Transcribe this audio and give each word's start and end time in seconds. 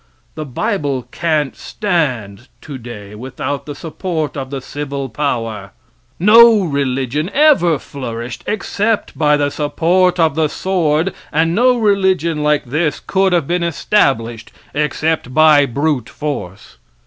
The 0.33 0.45
bible 0.45 1.03
can't 1.11 1.55
stand 1.55 2.47
today 2.59 3.13
without 3.13 3.67
the 3.67 3.75
support 3.75 4.35
of 4.35 4.49
the 4.49 4.59
civil 4.59 5.09
power. 5.09 5.73
No 6.17 6.63
religion 6.63 7.29
ever 7.35 7.77
flourished 7.77 8.43
except 8.47 9.15
by 9.15 9.37
the 9.37 9.51
support 9.51 10.19
of 10.19 10.33
the 10.33 10.47
sword, 10.47 11.13
and 11.31 11.53
no 11.53 11.77
religion 11.77 12.41
like 12.41 12.65
this 12.65 12.99
could 12.99 13.31
have 13.31 13.45
been 13.45 13.61
established 13.61 14.51
except 14.73 15.35
by 15.35 15.67
brute 15.67 16.09
force. 16.09 16.77